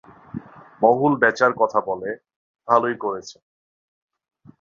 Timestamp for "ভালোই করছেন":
2.67-3.41